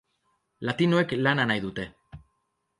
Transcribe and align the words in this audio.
Latinoek 0.69 1.15
lana 1.27 1.47
nahi 1.53 1.65
dute. 1.69 1.89